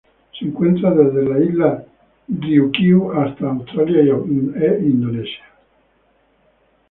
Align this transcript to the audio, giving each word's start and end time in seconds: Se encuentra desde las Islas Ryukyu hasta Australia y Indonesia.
Se 0.33 0.45
encuentra 0.45 0.89
desde 0.95 1.29
las 1.29 1.41
Islas 1.47 1.83
Ryukyu 2.27 3.11
hasta 3.11 3.51
Australia 3.51 4.01
y 4.01 4.83
Indonesia. 4.83 5.45